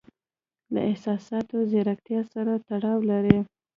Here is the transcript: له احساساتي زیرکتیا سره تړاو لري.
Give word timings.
له 0.73 0.81
احساساتي 0.91 1.57
زیرکتیا 1.71 2.21
سره 2.33 2.53
تړاو 2.67 2.99
لري. 3.11 3.39